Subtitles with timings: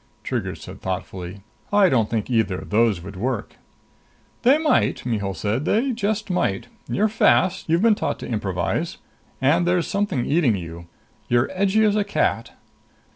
[0.23, 1.41] Trigger said thoughtfully,
[1.71, 3.57] "I don't think either of those would work."
[4.41, 5.63] "They might," Mihul said.
[5.65, 6.67] "They just might!
[6.89, 7.69] You're fast.
[7.69, 8.97] You've been taught to improvise.
[9.43, 10.87] And there's something eating you.
[11.27, 12.53] You're edgy as a cat."